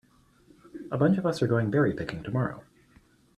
[0.89, 2.63] A bunch of us are going berry picking tomorrow.